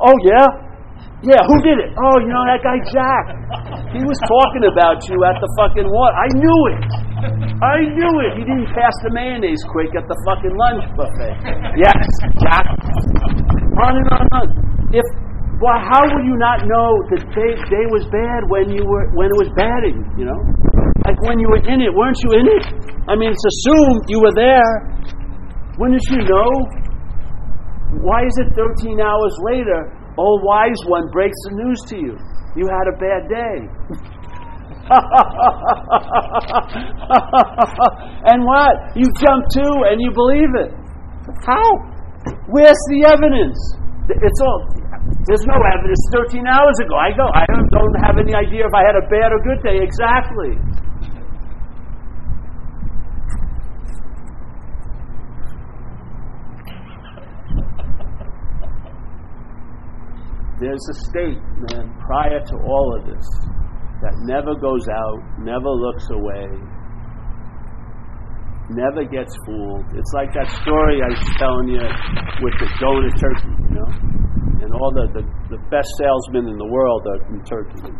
[0.00, 0.63] Oh yeah,
[1.24, 1.90] yeah, who did it?
[1.96, 3.24] Oh, you know that guy Jack.
[3.96, 6.12] He was talking about you at the fucking what?
[6.12, 6.84] I knew it.
[7.64, 8.32] I knew it.
[8.36, 11.34] He didn't pass the mayonnaise quick at the fucking lunch buffet.
[11.80, 11.96] Yes,
[12.44, 12.68] Jack.
[12.68, 14.46] On and on and on.
[14.92, 15.06] If
[15.64, 19.32] well, how would you not know the day, day was bad when you were when
[19.32, 20.04] it was badding?
[20.20, 20.40] You know,
[21.08, 22.64] like when you were in it, weren't you in it?
[23.08, 24.70] I mean, it's assumed you were there.
[25.80, 26.52] Wouldn't you know?
[28.04, 32.16] Why is it 13 hours later old wise one breaks the news to you.
[32.56, 33.68] You had a bad day.
[38.30, 38.76] and what?
[38.94, 40.70] You jump to and you believe it.
[41.46, 41.64] How?
[42.52, 43.56] Where's the evidence?
[44.12, 44.60] It's all.
[45.24, 46.04] There's no evidence.
[46.12, 47.24] 13 hours ago, I go.
[47.32, 50.52] I don't have any idea if I had a bad or good day exactly.
[60.64, 61.36] There's a state,
[61.76, 63.28] man, prior to all of this
[64.00, 66.48] that never goes out, never looks away,
[68.72, 69.84] never gets fooled.
[69.92, 71.84] It's like that story I was telling you
[72.40, 73.90] with the going to Turkey, you know?
[74.64, 77.92] and all the, the, the best salesmen in the world are from Turkey.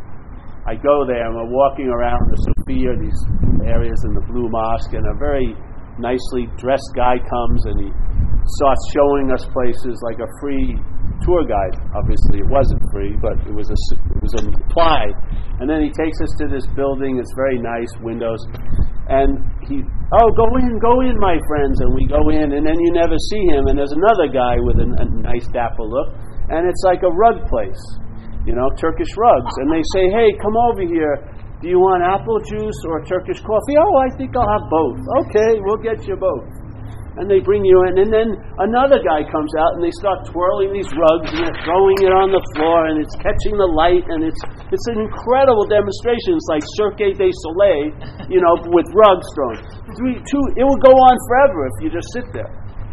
[0.65, 3.21] I go there and we're walking around the Sophia, these
[3.69, 5.53] areas in the Blue Mosque, and a very
[6.01, 7.91] nicely dressed guy comes and he
[8.57, 10.81] starts showing us places like a free
[11.25, 11.75] tour guide.
[11.97, 15.17] Obviously, it wasn't free, but it was a, it was implied.
[15.59, 17.17] And then he takes us to this building.
[17.19, 18.39] It's very nice, windows.
[19.09, 19.81] And he,
[20.13, 21.81] oh, go in, go in, my friends.
[21.81, 23.67] And we go in, and then you never see him.
[23.73, 26.13] And there's another guy with a, a nice dapper look,
[26.53, 27.83] and it's like a rug place,
[28.45, 29.55] you know, Turkish rugs.
[29.65, 31.17] And they say, hey, come over here.
[31.65, 33.77] Do you want apple juice or Turkish coffee?
[33.81, 35.01] Oh, I think I'll have both.
[35.25, 36.64] Okay, we'll get you both
[37.17, 40.75] and they bring you in, and then another guy comes out and they start twirling
[40.75, 44.27] these rugs and they're throwing it on the floor and it's catching the light and
[44.27, 44.43] it's
[44.75, 46.35] it's an incredible demonstration.
[46.35, 47.95] It's like Cirque du Soleil,
[48.27, 49.59] you know, with rugs thrown.
[49.95, 52.51] Three, two, it will go on forever if you just sit there.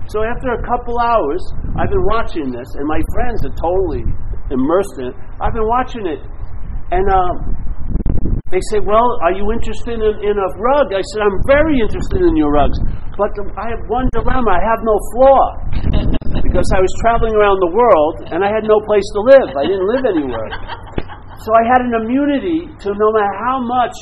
[0.09, 1.41] So after a couple hours,
[1.79, 4.03] I've been watching this, and my friends are totally
[4.51, 5.15] immersed in it.
[5.39, 6.21] I've been watching it,
[6.91, 7.33] and um,
[8.51, 10.91] they say, Well, are you interested in, in a rug?
[10.91, 12.77] I said, I'm very interested in your rugs.
[13.17, 15.43] But I have one dilemma I have no floor.
[16.41, 19.49] because I was traveling around the world and I had no place to live.
[19.55, 20.49] I didn't live anywhere.
[21.43, 23.95] So I had an immunity to no matter how much,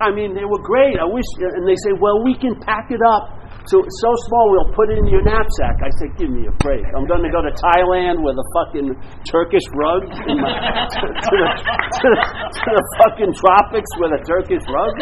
[0.00, 0.98] I mean, they were great.
[1.00, 4.72] I wish, and they say, Well, we can pack it up so so small we'll
[4.72, 5.76] put it in your knapsack.
[5.84, 6.80] I said, give me a break.
[6.96, 8.88] I'm going to go to Thailand with a fucking
[9.28, 10.50] Turkish rug in my,
[10.96, 12.20] to, to, the, to, the,
[12.56, 14.92] to the fucking tropics with a Turkish rug.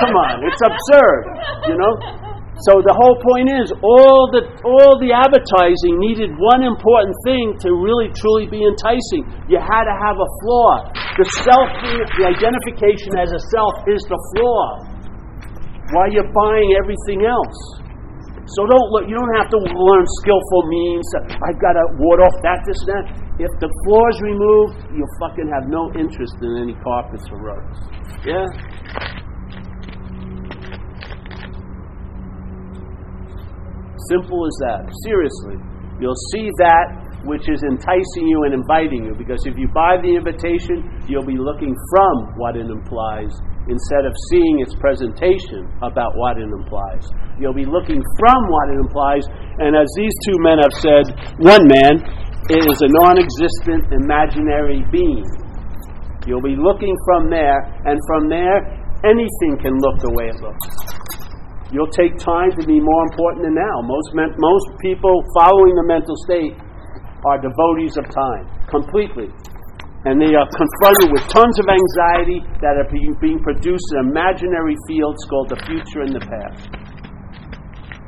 [0.00, 1.22] Come on, it's absurd,
[1.68, 2.29] you know.
[2.68, 7.72] So the whole point is, all the all the advertising needed one important thing to
[7.72, 9.24] really truly be enticing.
[9.48, 10.92] You had to have a flaw.
[11.16, 11.68] The self,
[12.20, 14.84] the identification as a self, is the flaw.
[15.96, 17.80] While you're buying everything else.
[18.56, 21.06] So don't look, you don't have to learn skillful means.
[21.40, 23.04] I've got to ward off that, this, and that.
[23.38, 27.78] If the floor is removed, you'll fucking have no interest in any carpets or rugs.
[28.26, 28.44] Yeah?
[34.08, 34.80] Simple as that.
[35.04, 35.60] Seriously.
[36.00, 39.12] You'll see that which is enticing you and inviting you.
[39.12, 43.28] Because if you buy the invitation, you'll be looking from what it implies
[43.68, 47.04] instead of seeing its presentation about what it implies.
[47.36, 49.24] You'll be looking from what it implies.
[49.60, 51.04] And as these two men have said,
[51.44, 52.00] one man
[52.48, 55.24] is a non existent imaginary being.
[56.26, 58.60] You'll be looking from there, and from there,
[59.04, 60.66] anything can look the way it looks.
[61.70, 63.76] You'll take time to be more important than now.
[63.86, 66.58] Most, men, most people following the mental state
[67.24, 69.30] are devotees of time, completely
[70.08, 75.20] and they are confronted with tons of anxiety that are being produced in imaginary fields
[75.28, 76.72] called the future and the past.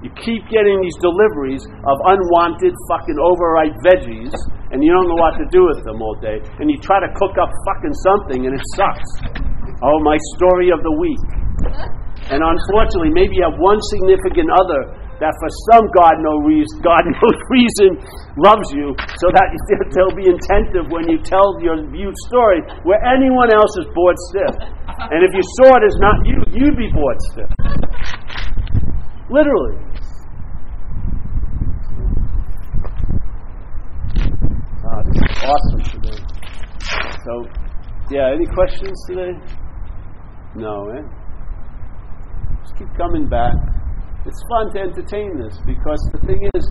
[0.01, 4.33] You keep getting these deliveries of unwanted fucking overripe veggies,
[4.73, 7.13] and you don't know what to do with them all day, and you try to
[7.13, 9.11] cook up fucking something, and it sucks.
[9.85, 12.02] Oh, my story of the week.
[12.31, 17.07] And unfortunately, maybe you have one significant other that for some God no reason, God
[17.15, 17.91] knows reason
[18.43, 18.91] loves you,
[19.23, 19.47] so that
[19.95, 24.55] they'll be attentive when you tell your viewed story, where anyone else is bored stiff.
[25.15, 27.51] And if you saw it as not you, you'd be bored stiff.
[29.31, 29.79] Literally.
[34.83, 36.21] Ah, this is awesome today.
[37.23, 37.33] So,
[38.11, 39.33] yeah, any questions today?
[40.57, 41.22] No, eh?
[42.79, 43.53] Keep coming back.
[44.25, 46.65] It's fun to entertain this because the thing is,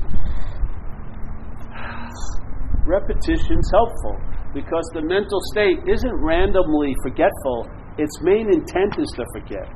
[2.88, 4.18] repetition's helpful
[4.54, 7.68] because the mental state isn't randomly forgetful.
[7.98, 9.68] Its main intent is to forget.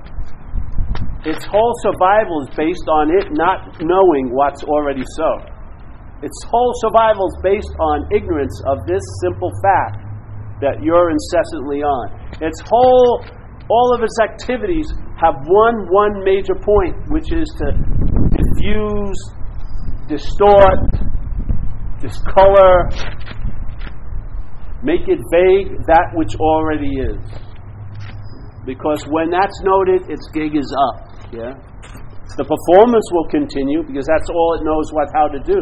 [1.26, 5.30] Its whole survival is based on it not knowing what's already so.
[6.22, 10.06] Its whole survival is based on ignorance of this simple fact
[10.62, 12.06] that you're incessantly on.
[12.42, 13.26] Its whole,
[13.70, 14.88] all of its activities
[15.22, 17.72] have one one major point, which is to
[18.36, 19.20] diffuse,
[20.08, 20.80] distort,
[22.02, 22.90] discolor,
[24.84, 27.20] make it vague that which already is.
[28.66, 31.10] Because when that's noted, its gig is up.
[31.32, 31.54] Yeah?
[32.36, 35.60] The performance will continue because that's all it knows what how to do.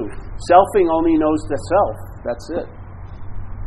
[0.49, 1.95] Selfing only knows the self.
[2.25, 2.82] That's it.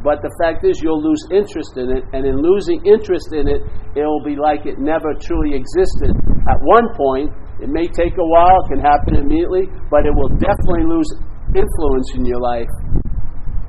[0.05, 3.65] But the fact is, you'll lose interest in it, and in losing interest in it,
[3.97, 6.15] it will be like it never truly existed
[6.47, 7.33] at one point.
[7.59, 11.09] It may take a while, it can happen immediately, but it will definitely lose
[11.57, 12.71] influence in your life.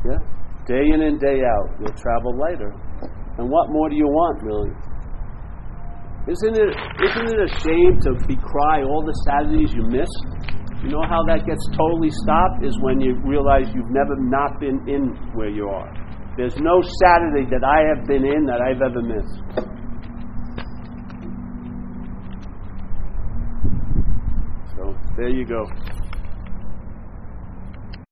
[0.04, 0.20] Yeah?
[0.68, 2.76] Day in and day out, you'll travel lighter.
[3.40, 4.74] And what more do you want, really?
[6.28, 6.70] Isn't it,
[7.08, 10.22] isn't it a shame to be cry all the Saturdays you missed?
[10.84, 12.66] You know how that gets totally stopped?
[12.66, 16.07] Is when you realize you've never not been in where you are.
[16.38, 19.42] There's no Saturday that I have been in that I've ever missed.
[24.78, 25.66] So there you go.